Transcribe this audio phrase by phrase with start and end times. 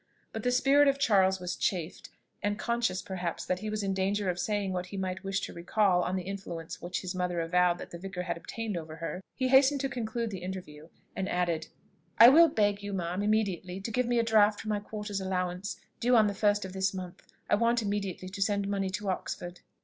[0.33, 2.09] But the spirit of Charles was chafed;
[2.41, 5.53] and conscious perhaps that he was in danger of saying what he might wish to
[5.53, 9.21] recall on the influence which his mother avowed that the vicar had obtained over her,
[9.35, 11.67] he hastened to conclude the interview, and added:
[12.17, 15.79] "I will beg you ma'am, immediately to give me a draft for my quarter's allowance,
[15.99, 17.21] due on the first of this month.
[17.47, 19.59] I want immediately to send money to Oxford."